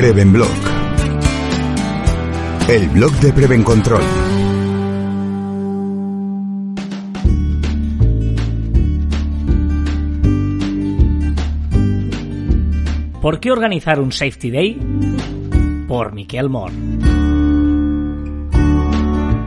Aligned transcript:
Prevenblog. 0.00 0.48
El 2.70 2.88
blog 2.88 3.12
de 3.20 3.34
Prevencontrol. 3.34 4.00
¿Por 13.20 13.40
qué 13.40 13.52
organizar 13.52 14.00
un 14.00 14.10
Safety 14.10 14.50
Day? 14.50 14.80
Por 15.86 16.14
Miquel 16.14 16.48
Mor. 16.48 16.70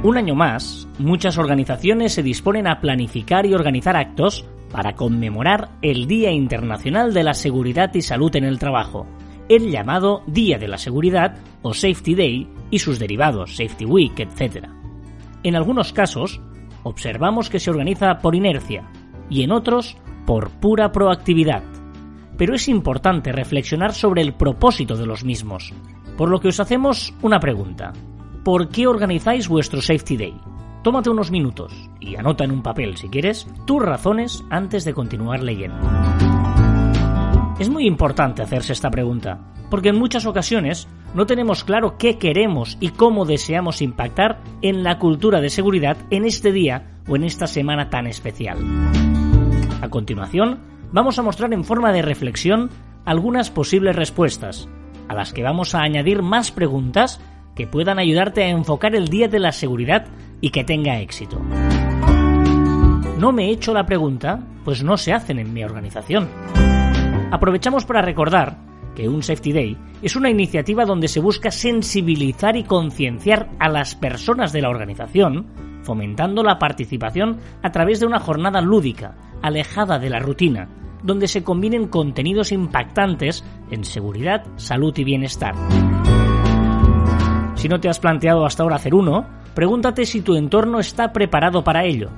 Un 0.04 0.18
año 0.18 0.36
más, 0.36 0.88
muchas 1.00 1.40
organizaciones 1.40 2.14
se 2.14 2.22
disponen 2.22 2.68
a 2.68 2.80
planificar 2.80 3.48
y 3.48 3.56
organizar 3.56 3.96
actos 3.96 4.46
para 4.72 4.94
conmemorar 4.94 5.70
el 5.82 6.06
Día 6.06 6.30
Internacional 6.30 7.12
de 7.12 7.24
la 7.24 7.34
Seguridad 7.34 7.90
y 7.96 8.04
Salud 8.04 8.36
en 8.36 8.44
el 8.44 8.60
Trabajo, 8.60 9.08
el 9.50 9.72
llamado 9.72 10.24
Día 10.28 10.58
de 10.58 10.68
la 10.68 10.78
Seguridad 10.78 11.38
o 11.62 11.74
Safety 11.74 12.16
Day 12.16 12.48
y 12.72 12.80
sus 12.80 13.00
derivados, 13.00 13.56
Safety 13.56 13.86
Week, 13.86 14.20
etc. 14.20 14.68
En 15.44 15.56
algunos 15.56 15.94
casos, 15.94 16.42
observamos 16.84 17.50
que 17.50 17.60
se 17.60 17.70
organiza 17.70 18.20
por 18.20 18.36
inercia 18.36 18.90
y 19.30 19.44
en 19.44 19.52
otros 19.52 19.98
por 20.26 20.50
pura 20.50 20.92
proactividad 20.92 21.64
pero 22.38 22.56
es 22.56 22.68
importante 22.68 23.32
reflexionar 23.32 23.94
sobre 23.94 24.22
el 24.22 24.34
propósito 24.34 24.96
de 24.96 25.06
los 25.06 25.24
mismos, 25.24 25.74
por 26.18 26.30
lo 26.30 26.40
que 26.40 26.50
os 26.50 26.60
hacemos 26.60 27.14
una 27.22 27.40
pregunta. 27.40 27.94
¿Por 28.44 28.70
qué 28.70 28.88
organizáis 28.88 29.48
vuestro 29.48 29.82
Safety 29.82 30.18
Day? 30.18 30.36
Tómate 30.84 31.10
unos 31.10 31.32
minutos 31.32 31.90
y 32.00 32.16
anota 32.16 32.44
en 32.44 32.52
un 32.52 32.62
papel, 32.62 32.98
si 32.98 33.08
quieres, 33.08 33.48
tus 33.66 33.82
razones 33.82 34.44
antes 34.50 34.84
de 34.84 34.94
continuar 34.94 35.42
leyendo. 35.42 35.80
Es 37.60 37.70
muy 37.70 37.86
importante 37.86 38.42
hacerse 38.42 38.74
esta 38.74 38.90
pregunta, 38.90 39.40
porque 39.70 39.90
en 39.90 40.00
muchas 40.00 40.26
ocasiones 40.26 40.88
no 41.14 41.28
tenemos 41.28 41.64
claro 41.64 41.98
qué 41.98 42.18
queremos 42.18 42.78
y 42.80 42.90
cómo 42.90 43.26
deseamos 43.26 43.82
impactar 43.82 44.42
en 44.62 44.84
la 44.84 44.98
cultura 44.98 45.40
de 45.40 45.50
seguridad 45.50 45.98
en 46.10 46.26
este 46.26 46.52
día 46.52 46.98
o 47.08 47.16
en 47.16 47.24
esta 47.24 47.46
semana 47.46 47.90
tan 47.90 48.08
especial. 48.08 48.58
A 49.82 49.90
continuación, 49.90 50.60
vamos 50.92 51.20
a 51.20 51.22
mostrar 51.22 51.54
en 51.54 51.64
forma 51.64 51.92
de 51.92 52.02
reflexión 52.02 52.72
algunas 53.06 53.52
posibles 53.52 53.96
respuestas, 53.96 54.68
a 55.08 55.14
las 55.14 55.32
que 55.32 55.44
vamos 55.44 55.76
a 55.76 55.82
añadir 55.82 56.24
más 56.24 56.52
preguntas 56.52 57.22
que 57.56 57.68
puedan 57.68 58.00
ayudarte 58.00 58.44
a 58.44 58.50
enfocar 58.50 58.96
el 58.96 59.10
día 59.10 59.28
de 59.28 59.40
la 59.40 59.52
seguridad 59.52 60.08
y 60.42 60.50
que 60.50 60.64
tenga 60.64 61.00
éxito. 61.00 61.40
No 63.20 63.32
me 63.32 63.46
he 63.46 63.52
hecho 63.52 63.74
la 63.74 63.86
pregunta, 63.86 64.40
pues 64.66 64.84
no 64.84 64.98
se 64.98 65.14
hacen 65.14 65.38
en 65.38 65.54
mi 65.54 65.64
organización. 65.64 66.28
Aprovechamos 67.34 67.84
para 67.84 68.04
recordar 68.04 68.60
que 68.96 69.10
un 69.10 69.24
Safety 69.24 69.54
Day 69.54 69.78
es 70.04 70.16
una 70.16 70.30
iniciativa 70.30 70.86
donde 70.86 71.08
se 71.08 71.20
busca 71.20 71.50
sensibilizar 71.50 72.56
y 72.56 72.64
concienciar 72.64 73.50
a 73.58 73.70
las 73.70 73.96
personas 73.96 74.54
de 74.54 74.62
la 74.62 74.70
organización, 74.70 75.48
fomentando 75.82 76.44
la 76.44 76.60
participación 76.60 77.40
a 77.64 77.72
través 77.72 78.00
de 78.00 78.06
una 78.06 78.20
jornada 78.20 78.62
lúdica, 78.62 79.16
alejada 79.42 79.98
de 79.98 80.12
la 80.12 80.20
rutina, 80.20 80.70
donde 81.02 81.28
se 81.28 81.44
combinen 81.44 81.88
contenidos 81.88 82.52
impactantes 82.52 83.44
en 83.72 83.84
seguridad, 83.84 84.46
salud 84.58 84.96
y 84.96 85.04
bienestar. 85.04 85.56
Si 87.56 87.68
no 87.68 87.80
te 87.80 87.90
has 87.90 87.98
planteado 87.98 88.46
hasta 88.46 88.62
ahora 88.62 88.76
hacer 88.76 88.94
uno, 88.94 89.28
pregúntate 89.56 90.06
si 90.06 90.22
tu 90.22 90.36
entorno 90.36 90.80
está 90.80 91.12
preparado 91.12 91.64
para 91.64 91.84
ello. 91.84 92.12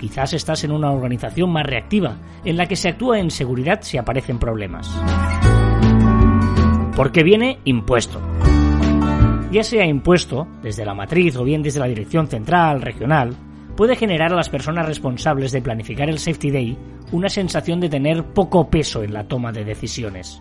Quizás 0.00 0.32
estás 0.32 0.64
en 0.64 0.72
una 0.72 0.90
organización 0.90 1.50
más 1.50 1.66
reactiva, 1.66 2.16
en 2.42 2.56
la 2.56 2.64
que 2.64 2.74
se 2.74 2.88
actúa 2.88 3.18
en 3.18 3.30
seguridad 3.30 3.80
si 3.82 3.98
aparecen 3.98 4.38
problemas. 4.38 4.90
Porque 6.96 7.22
viene 7.22 7.58
impuesto. 7.64 8.18
Ya 9.52 9.62
sea 9.62 9.84
impuesto 9.84 10.48
desde 10.62 10.86
la 10.86 10.94
matriz 10.94 11.36
o 11.36 11.44
bien 11.44 11.62
desde 11.62 11.80
la 11.80 11.86
dirección 11.86 12.28
central, 12.28 12.80
regional, 12.80 13.36
puede 13.76 13.94
generar 13.94 14.32
a 14.32 14.36
las 14.36 14.48
personas 14.48 14.86
responsables 14.86 15.52
de 15.52 15.60
planificar 15.60 16.08
el 16.08 16.18
Safety 16.18 16.50
Day 16.50 16.78
una 17.12 17.28
sensación 17.28 17.78
de 17.78 17.90
tener 17.90 18.24
poco 18.24 18.70
peso 18.70 19.02
en 19.02 19.12
la 19.12 19.28
toma 19.28 19.52
de 19.52 19.66
decisiones. 19.66 20.40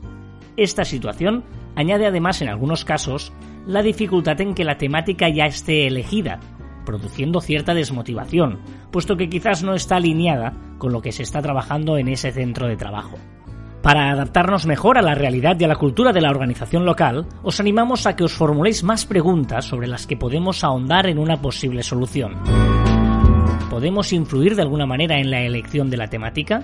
Esta 0.55 0.85
situación 0.85 1.43
añade 1.75 2.05
además 2.05 2.41
en 2.41 2.47
algunos 2.47 2.85
casos 2.85 3.33
la 3.67 3.81
dificultad 3.81 4.39
en 4.39 4.53
que 4.53 4.63
la 4.63 4.77
temática 4.77 5.27
ya 5.27 5.47
esté 5.47 5.85
elegida, 5.87 6.39
produciendo 6.85 7.41
cierta 7.41 7.73
desmotivación, 7.73 8.59
puesto 8.91 9.17
que 9.17 9.29
quizás 9.29 9.63
no 9.63 9.73
está 9.73 9.97
alineada 9.97 10.53
con 10.77 10.91
lo 10.91 11.01
que 11.01 11.11
se 11.11 11.23
está 11.23 11.41
trabajando 11.41 11.97
en 11.97 12.07
ese 12.07 12.31
centro 12.31 12.67
de 12.67 12.77
trabajo. 12.77 13.17
Para 13.81 14.11
adaptarnos 14.11 14.65
mejor 14.65 14.97
a 14.97 15.01
la 15.01 15.15
realidad 15.15 15.55
y 15.59 15.63
a 15.63 15.67
la 15.67 15.77
cultura 15.77 16.11
de 16.11 16.19
la 16.19 16.31
organización 16.31 16.85
local, 16.85 17.27
os 17.43 17.59
animamos 17.61 18.07
a 18.07 18.15
que 18.15 18.25
os 18.25 18.33
formuléis 18.33 18.83
más 18.83 19.05
preguntas 19.05 19.65
sobre 19.65 19.87
las 19.87 20.05
que 20.05 20.17
podemos 20.17 20.63
ahondar 20.65 21.07
en 21.07 21.17
una 21.17 21.41
posible 21.41 21.81
solución. 21.81 22.33
¿Podemos 23.69 24.11
influir 24.11 24.55
de 24.55 24.63
alguna 24.63 24.85
manera 24.85 25.19
en 25.19 25.31
la 25.31 25.41
elección 25.41 25.89
de 25.89 25.97
la 25.97 26.07
temática? 26.07 26.63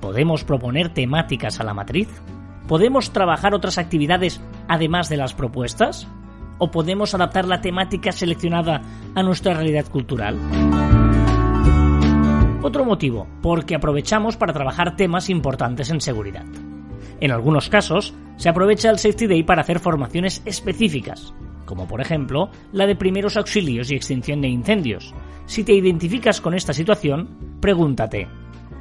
¿Podemos 0.00 0.44
proponer 0.44 0.94
temáticas 0.94 1.58
a 1.58 1.64
la 1.64 1.74
matriz? 1.74 2.08
¿Podemos 2.68 3.12
trabajar 3.12 3.54
otras 3.54 3.78
actividades 3.78 4.40
además 4.68 5.08
de 5.08 5.16
las 5.16 5.34
propuestas? 5.34 6.06
¿O 6.58 6.70
podemos 6.70 7.14
adaptar 7.14 7.46
la 7.46 7.60
temática 7.60 8.12
seleccionada 8.12 8.82
a 9.14 9.22
nuestra 9.22 9.54
realidad 9.54 9.86
cultural? 9.88 10.38
Otro 12.62 12.84
motivo, 12.84 13.26
porque 13.42 13.74
aprovechamos 13.76 14.36
para 14.36 14.52
trabajar 14.52 14.96
temas 14.96 15.30
importantes 15.30 15.90
en 15.90 16.00
seguridad. 16.00 16.44
En 17.20 17.30
algunos 17.30 17.68
casos, 17.68 18.14
se 18.36 18.48
aprovecha 18.48 18.90
el 18.90 18.98
Safety 18.98 19.26
Day 19.26 19.42
para 19.42 19.62
hacer 19.62 19.78
formaciones 19.78 20.42
específicas, 20.44 21.32
como 21.64 21.86
por 21.86 22.00
ejemplo 22.00 22.50
la 22.72 22.86
de 22.86 22.96
primeros 22.96 23.36
auxilios 23.36 23.90
y 23.90 23.94
extinción 23.94 24.40
de 24.40 24.48
incendios. 24.48 25.14
Si 25.46 25.64
te 25.64 25.74
identificas 25.74 26.40
con 26.40 26.54
esta 26.54 26.72
situación, 26.72 27.58
pregúntate, 27.60 28.28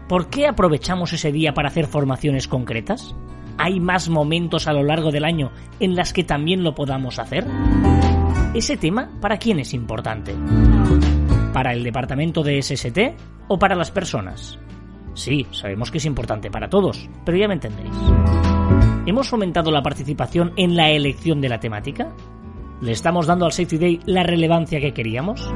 ¿por 0.09 0.30
qué 0.30 0.47
aprovechamos 0.47 1.14
ese 1.14 1.31
día 1.31 1.53
para 1.53 1.69
hacer 1.69 1.88
formaciones 1.88 2.47
concretas? 2.47 3.16
¿Hay 3.58 3.80
más 3.80 4.10
momentos 4.10 4.68
a 4.68 4.74
lo 4.74 4.84
largo 4.84 5.12
del 5.12 5.26
año 5.26 5.52
en 5.80 5.96
las 5.96 6.14
que 6.14 6.24
también 6.24 6.64
lo 6.64 6.76
podamos 6.76 7.20
hacer? 7.20 7.46
¿Ese 8.54 8.78
tema 8.78 9.10
para 9.22 9.38
quién 9.38 9.60
es 9.60 9.74
importante? 9.74 10.36
¿Para 11.54 11.74
el 11.74 11.84
departamento 11.84 12.44
de 12.44 12.62
SST 12.62 13.00
o 13.48 13.58
para 13.58 13.76
las 13.76 13.92
personas? 13.92 14.60
Sí, 15.14 15.46
sabemos 15.52 15.92
que 15.92 16.00
es 16.00 16.06
importante 16.06 16.52
para 16.52 16.70
todos, 16.70 17.10
pero 17.26 17.38
ya 17.38 17.48
me 17.48 17.54
entendéis. 17.54 17.94
¿Hemos 19.06 19.30
fomentado 19.30 19.72
la 19.72 19.82
participación 19.82 20.52
en 20.58 20.76
la 20.76 20.90
elección 20.90 21.40
de 21.40 21.50
la 21.50 21.60
temática? 21.60 22.12
¿Le 22.82 22.92
estamos 22.92 23.28
dando 23.28 23.46
al 23.46 23.54
Safety 23.54 23.78
Day 23.78 24.00
la 24.06 24.24
relevancia 24.24 24.82
que 24.82 24.94
queríamos? 24.94 25.50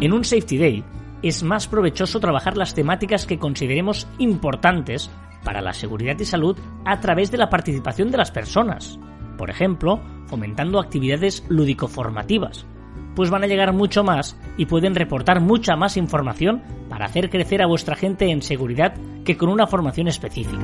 En 0.00 0.12
un 0.12 0.24
Safety 0.24 0.58
Day 0.58 0.84
es 1.22 1.42
más 1.42 1.66
provechoso 1.66 2.20
trabajar 2.20 2.56
las 2.56 2.74
temáticas 2.74 3.26
que 3.26 3.38
consideremos 3.38 4.06
importantes 4.18 5.10
para 5.44 5.60
la 5.60 5.72
seguridad 5.72 6.18
y 6.18 6.24
salud 6.24 6.56
a 6.84 7.00
través 7.00 7.30
de 7.30 7.38
la 7.38 7.50
participación 7.50 8.10
de 8.10 8.18
las 8.18 8.30
personas. 8.30 8.98
Por 9.36 9.50
ejemplo, 9.50 10.00
fomentando 10.26 10.80
actividades 10.80 11.44
lúdico-formativas, 11.48 12.66
pues 13.14 13.30
van 13.30 13.44
a 13.44 13.46
llegar 13.46 13.72
mucho 13.72 14.04
más 14.04 14.38
y 14.56 14.66
pueden 14.66 14.94
reportar 14.94 15.40
mucha 15.40 15.76
más 15.76 15.96
información 15.96 16.62
para 16.88 17.06
hacer 17.06 17.30
crecer 17.30 17.62
a 17.62 17.66
vuestra 17.66 17.96
gente 17.96 18.30
en 18.30 18.42
seguridad 18.42 18.94
que 19.24 19.36
con 19.36 19.48
una 19.48 19.66
formación 19.66 20.08
específica. 20.08 20.62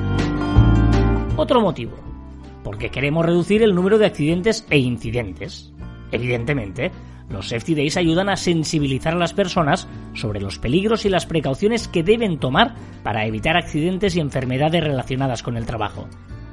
Otro 1.36 1.60
motivo, 1.60 1.96
porque 2.62 2.90
queremos 2.90 3.26
reducir 3.26 3.62
el 3.62 3.74
número 3.74 3.98
de 3.98 4.06
accidentes 4.06 4.66
e 4.70 4.78
incidentes. 4.78 5.72
Evidentemente, 6.12 6.92
los 7.28 7.48
Safety 7.48 7.74
Days 7.74 7.96
ayudan 7.96 8.28
a 8.28 8.36
sensibilizar 8.36 9.14
a 9.14 9.18
las 9.18 9.32
personas 9.32 9.88
sobre 10.12 10.40
los 10.40 10.58
peligros 10.58 11.04
y 11.04 11.08
las 11.08 11.26
precauciones 11.26 11.88
que 11.88 12.02
deben 12.02 12.38
tomar 12.38 12.74
para 13.02 13.26
evitar 13.26 13.56
accidentes 13.56 14.16
y 14.16 14.20
enfermedades 14.20 14.84
relacionadas 14.84 15.42
con 15.42 15.56
el 15.56 15.66
trabajo. 15.66 16.06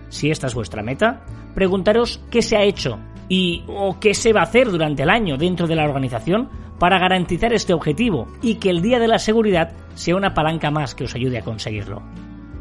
Si 0.09 0.29
esta 0.29 0.47
es 0.47 0.55
vuestra 0.55 0.83
meta, 0.83 1.25
preguntaros 1.53 2.21
qué 2.29 2.41
se 2.41 2.57
ha 2.57 2.63
hecho 2.63 2.99
y 3.29 3.63
o 3.67 3.99
qué 3.99 4.13
se 4.13 4.33
va 4.33 4.41
a 4.41 4.45
hacer 4.45 4.69
durante 4.69 5.03
el 5.03 5.09
año 5.09 5.37
dentro 5.37 5.67
de 5.67 5.75
la 5.75 5.85
organización 5.85 6.49
para 6.79 6.99
garantizar 6.99 7.53
este 7.53 7.73
objetivo 7.73 8.27
y 8.41 8.55
que 8.55 8.69
el 8.69 8.81
Día 8.81 8.99
de 8.99 9.07
la 9.07 9.19
Seguridad 9.19 9.71
sea 9.93 10.15
una 10.15 10.33
palanca 10.33 10.71
más 10.71 10.95
que 10.95 11.03
os 11.03 11.15
ayude 11.15 11.37
a 11.37 11.43
conseguirlo. 11.43 12.01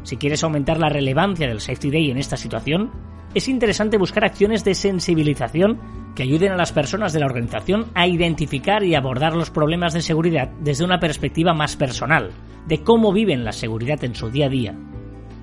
Si 0.03 0.17
quieres 0.17 0.43
aumentar 0.43 0.79
la 0.79 0.89
relevancia 0.89 1.47
del 1.47 1.59
Safety 1.59 1.91
Day 1.91 2.11
en 2.11 2.17
esta 2.17 2.37
situación, 2.37 2.91
es 3.33 3.47
interesante 3.47 3.97
buscar 3.97 4.25
acciones 4.25 4.63
de 4.63 4.75
sensibilización 4.75 5.79
que 6.15 6.23
ayuden 6.23 6.51
a 6.51 6.57
las 6.57 6.73
personas 6.73 7.13
de 7.13 7.19
la 7.19 7.25
organización 7.27 7.85
a 7.93 8.07
identificar 8.07 8.83
y 8.83 8.95
abordar 8.95 9.33
los 9.33 9.49
problemas 9.49 9.93
de 9.93 10.01
seguridad 10.01 10.49
desde 10.59 10.83
una 10.83 10.99
perspectiva 10.99 11.53
más 11.53 11.75
personal, 11.75 12.31
de 12.67 12.83
cómo 12.83 13.13
viven 13.13 13.43
la 13.43 13.53
seguridad 13.53 14.03
en 14.03 14.15
su 14.15 14.29
día 14.29 14.47
a 14.47 14.49
día, 14.49 14.75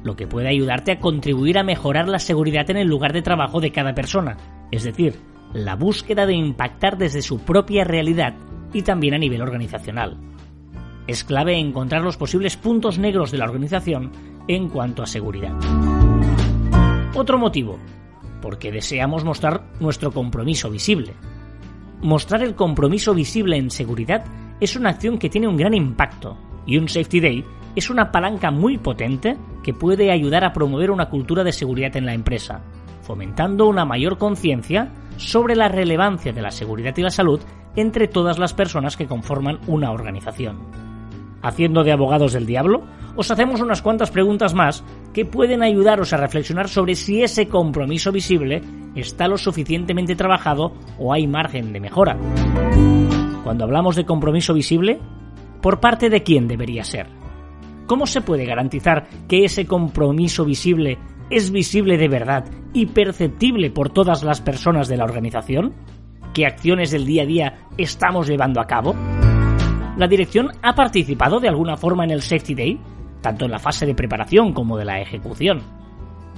lo 0.03 0.17
que 0.17 0.27
puede 0.27 0.49
ayudarte 0.49 0.93
a 0.93 1.01
contribuir 1.01 1.59
a 1.59 1.65
mejorar 1.65 2.09
la 2.09 2.19
seguridad 2.19 2.69
en 2.71 2.77
el 2.77 2.89
lugar 2.89 3.13
de 3.13 3.23
trabajo 3.23 3.61
de 3.61 3.73
cada 3.73 3.95
persona, 3.95 4.37
es 4.71 4.85
decir, 4.85 5.15
la 5.55 5.77
búsqueda 5.77 6.27
de 6.27 6.35
impactar 6.35 6.99
desde 6.99 7.23
su 7.23 7.41
propia 7.41 7.85
realidad 7.85 8.35
y 8.73 8.83
también 8.83 9.15
a 9.15 9.19
nivel 9.19 9.41
organizacional. 9.41 10.19
Es 11.07 11.25
clave 11.25 11.59
encontrar 11.59 12.03
los 12.03 12.19
posibles 12.19 12.59
puntos 12.59 12.99
negros 12.99 13.31
de 13.31 13.39
la 13.39 13.47
organización 13.47 14.13
en 14.47 14.69
cuanto 14.69 15.03
a 15.03 15.07
seguridad. 15.07 15.55
Otro 17.15 17.39
motivo, 17.39 17.79
porque 18.43 18.71
deseamos 18.71 19.25
mostrar 19.25 19.65
nuestro 19.81 20.13
compromiso 20.13 20.71
visible. 20.71 21.15
Mostrar 22.03 22.43
el 22.43 22.55
compromiso 22.55 23.15
visible 23.15 23.57
en 23.57 23.71
seguridad 23.71 24.25
es 24.61 24.77
una 24.77 24.91
acción 24.91 25.19
que 25.19 25.31
tiene 25.31 25.49
un 25.49 25.57
gran 25.57 25.75
impacto 25.75 26.37
y 26.67 26.77
un 26.77 26.89
Safety 26.89 27.21
Day 27.21 27.45
es 27.75 27.91
una 27.91 28.13
palanca 28.13 28.51
muy 28.51 28.77
potente 28.79 29.37
que 29.63 29.73
puede 29.73 30.13
ayudar 30.13 30.45
a 30.45 30.53
promover 30.53 30.91
una 30.91 31.09
cultura 31.09 31.43
de 31.43 31.53
seguridad 31.53 31.97
en 31.97 32.07
la 32.07 32.15
empresa, 32.15 32.61
fomentando 33.03 33.67
una 33.67 33.85
mayor 33.85 34.19
conciencia 34.19 34.93
sobre 35.17 35.57
la 35.57 35.69
relevancia 35.69 36.33
de 36.33 36.43
la 36.43 36.51
seguridad 36.51 36.97
y 36.97 37.03
la 37.03 37.11
salud 37.11 37.41
entre 37.75 38.07
todas 38.07 38.39
las 38.39 38.55
personas 38.55 38.97
que 38.97 39.07
conforman 39.07 39.61
una 39.67 39.91
organización. 39.93 40.59
Haciendo 41.43 41.85
de 41.85 41.93
abogados 41.93 42.33
del 42.33 42.47
diablo, 42.47 42.83
os 43.17 43.31
hacemos 43.31 43.61
unas 43.61 43.83
cuantas 43.83 44.11
preguntas 44.11 44.55
más 44.55 44.85
que 45.13 45.25
pueden 45.25 45.63
ayudaros 45.63 46.13
a 46.13 46.17
reflexionar 46.17 46.69
sobre 46.69 46.95
si 46.95 47.23
ese 47.23 47.49
compromiso 47.49 48.13
visible 48.13 48.63
está 48.95 49.29
lo 49.29 49.39
suficientemente 49.39 50.17
trabajado 50.17 50.73
o 50.99 51.13
hay 51.13 51.27
margen 51.27 51.73
de 51.73 51.81
mejora. 51.81 52.17
Cuando 53.45 53.65
hablamos 53.65 53.97
de 53.97 54.05
compromiso 54.05 54.53
visible, 54.55 54.99
¿por 55.63 55.81
parte 55.81 56.11
de 56.11 56.23
quién 56.23 56.49
debería 56.49 56.85
ser? 56.85 57.07
¿Cómo 57.87 58.07
se 58.07 58.21
puede 58.21 58.45
garantizar 58.45 59.09
que 59.27 59.45
ese 59.45 59.67
compromiso 59.67 60.45
visible 60.45 60.99
es 61.31 61.51
visible 61.51 61.97
de 61.97 62.09
verdad 62.09 62.45
y 62.75 62.87
perceptible 62.87 63.71
por 63.71 63.91
todas 63.91 64.23
las 64.23 64.41
personas 64.41 64.89
de 64.89 64.99
la 64.99 65.05
organización? 65.05 65.73
¿Qué 66.35 66.45
acciones 66.45 66.91
del 66.91 67.07
día 67.07 67.23
a 67.23 67.27
día 67.27 67.59
estamos 67.79 68.29
llevando 68.29 68.61
a 68.61 68.67
cabo? 68.67 68.95
¿La 69.97 70.07
dirección 70.07 70.51
ha 70.63 70.75
participado 70.75 71.41
de 71.41 71.49
alguna 71.49 71.77
forma 71.77 72.05
en 72.05 72.11
el 72.11 72.23
Safety 72.23 72.55
Day, 72.55 72.81
tanto 73.21 73.45
en 73.45 73.51
la 73.51 73.59
fase 73.59 73.87
de 73.87 73.95
preparación 73.95 74.53
como 74.53 74.77
de 74.77 74.85
la 74.85 75.01
ejecución? 75.01 75.63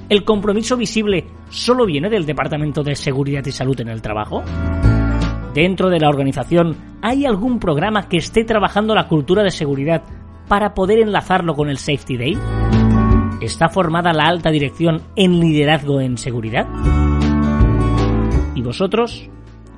¿El 0.08 0.24
compromiso 0.24 0.76
visible 0.76 1.24
solo 1.50 1.86
viene 1.86 2.10
del 2.10 2.26
Departamento 2.26 2.82
de 2.82 2.96
Seguridad 2.96 3.44
y 3.46 3.52
Salud 3.52 3.80
en 3.80 3.88
el 3.88 4.02
trabajo? 4.02 4.42
¿Dentro 5.54 5.88
de 5.88 6.00
la 6.00 6.08
organización 6.08 6.76
hay 7.02 7.26
algún 7.26 7.58
programa 7.58 8.08
que 8.08 8.16
esté 8.16 8.44
trabajando 8.44 8.94
la 8.94 9.08
cultura 9.08 9.42
de 9.42 9.50
seguridad 9.50 10.02
para 10.48 10.74
poder 10.74 10.98
enlazarlo 10.98 11.54
con 11.54 11.68
el 11.68 11.78
Safety 11.78 12.16
Day? 12.16 12.38
¿Está 13.40 13.68
formada 13.68 14.12
la 14.12 14.24
alta 14.24 14.50
dirección 14.50 15.02
en 15.16 15.40
liderazgo 15.40 16.00
en 16.00 16.18
seguridad? 16.18 16.66
¿Y 18.54 18.62
vosotros? 18.62 19.28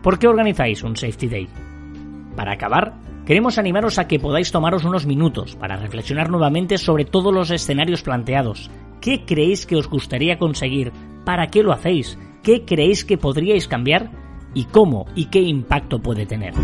¿Por 0.02 0.18
qué 0.18 0.28
organizáis 0.28 0.82
un 0.82 0.96
Safety 0.96 1.28
Day? 1.28 1.48
Para 2.36 2.52
acabar, 2.52 2.94
queremos 3.26 3.58
animaros 3.58 3.98
a 3.98 4.08
que 4.08 4.18
podáis 4.18 4.52
tomaros 4.52 4.84
unos 4.84 5.06
minutos 5.06 5.56
para 5.56 5.76
reflexionar 5.76 6.30
nuevamente 6.30 6.78
sobre 6.78 7.04
todos 7.04 7.32
los 7.32 7.50
escenarios 7.50 8.02
planteados. 8.02 8.70
¿Qué 9.00 9.24
creéis 9.24 9.66
que 9.66 9.76
os 9.76 9.88
gustaría 9.88 10.38
conseguir? 10.38 10.92
¿Para 11.24 11.48
qué 11.48 11.62
lo 11.62 11.72
hacéis? 11.72 12.18
¿Qué 12.42 12.64
creéis 12.64 13.04
que 13.04 13.18
podríais 13.18 13.68
cambiar? 13.68 14.10
¿Y 14.54 14.64
cómo 14.64 15.06
y 15.14 15.26
qué 15.26 15.40
impacto 15.40 16.00
puede 16.00 16.26
tener? 16.26 16.54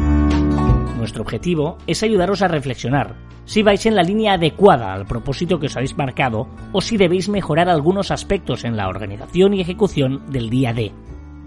Nuestro 0.96 1.22
objetivo 1.22 1.78
es 1.86 2.02
ayudaros 2.02 2.42
a 2.42 2.48
reflexionar 2.48 3.14
si 3.48 3.62
vais 3.62 3.86
en 3.86 3.94
la 3.94 4.02
línea 4.02 4.34
adecuada 4.34 4.92
al 4.92 5.06
propósito 5.06 5.58
que 5.58 5.66
os 5.66 5.76
habéis 5.76 5.96
marcado 5.96 6.48
o 6.72 6.82
si 6.82 6.98
debéis 6.98 7.30
mejorar 7.30 7.70
algunos 7.70 8.10
aspectos 8.10 8.64
en 8.64 8.76
la 8.76 8.88
organización 8.88 9.54
y 9.54 9.62
ejecución 9.62 10.30
del 10.30 10.50
día 10.50 10.74
D. 10.74 10.92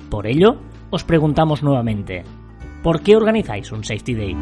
Por 0.09 0.25
ello, 0.25 0.57
os 0.89 1.03
preguntamos 1.03 1.61
nuevamente, 1.61 2.23
¿por 2.81 3.01
qué 3.01 3.15
organizáis 3.15 3.71
un 3.71 3.83
Safety 3.83 4.13
Day? 4.13 4.37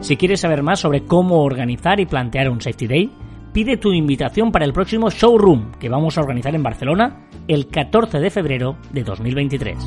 Si 0.00 0.16
quieres 0.16 0.40
saber 0.40 0.62
más 0.62 0.80
sobre 0.80 1.04
cómo 1.04 1.42
organizar 1.42 1.98
y 1.98 2.06
plantear 2.06 2.50
un 2.50 2.60
Safety 2.60 2.86
Day, 2.86 3.10
pide 3.52 3.76
tu 3.76 3.92
invitación 3.92 4.52
para 4.52 4.64
el 4.64 4.72
próximo 4.72 5.10
showroom 5.10 5.72
que 5.78 5.88
vamos 5.88 6.18
a 6.18 6.20
organizar 6.20 6.54
en 6.54 6.62
Barcelona 6.62 7.28
el 7.48 7.68
14 7.68 8.18
de 8.18 8.30
febrero 8.30 8.76
de 8.92 9.02
2023. 9.02 9.78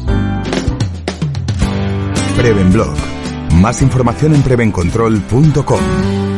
Prevenblog. 2.35 2.95
Más 3.61 3.81
información 3.81 4.35
en 4.35 4.41
prevencontrol.com. 4.43 6.36